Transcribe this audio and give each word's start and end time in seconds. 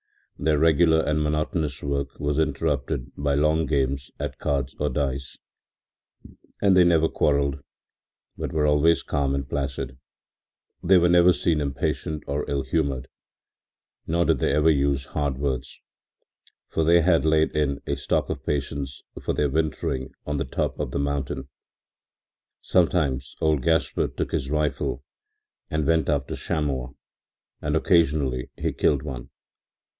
Their 0.39 0.57
regular 0.57 1.01
and 1.01 1.21
monotonous 1.21 1.83
work 1.83 2.19
was 2.19 2.39
interrupted 2.39 3.11
by 3.15 3.35
long 3.35 3.67
games 3.67 4.09
at 4.19 4.39
cards 4.39 4.75
or 4.79 4.89
dice, 4.89 5.37
and 6.59 6.75
they 6.75 6.83
never 6.83 7.07
quarrelled, 7.07 7.59
but 8.35 8.51
were 8.51 8.65
always 8.65 9.03
calm 9.03 9.35
and 9.35 9.47
placid. 9.47 9.99
They 10.81 10.97
were 10.97 11.07
never 11.09 11.31
seen 11.31 11.61
impatient 11.61 12.23
or 12.25 12.49
ill 12.49 12.63
humored, 12.63 13.07
nor 14.07 14.25
did 14.25 14.39
they 14.39 14.51
ever 14.51 14.71
use 14.71 15.05
hard 15.05 15.37
words, 15.37 15.79
for 16.67 16.83
they 16.83 17.01
had 17.01 17.23
laid 17.23 17.51
in 17.55 17.79
a 17.85 17.95
stock 17.95 18.27
of 18.31 18.43
patience 18.43 19.03
for 19.23 19.33
their 19.33 19.51
wintering 19.51 20.11
on 20.25 20.37
the 20.37 20.45
top 20.45 20.79
of 20.79 20.89
the 20.89 20.97
mountain. 20.97 21.47
Sometimes 22.63 23.35
old 23.39 23.61
Gaspard 23.61 24.17
took 24.17 24.31
his 24.31 24.49
rifle 24.49 25.03
and 25.69 25.85
went 25.85 26.09
after 26.09 26.35
chamois, 26.35 26.89
and 27.61 27.75
occasionally 27.75 28.49
he 28.57 28.73
killed 28.73 29.03
one. 29.03 29.29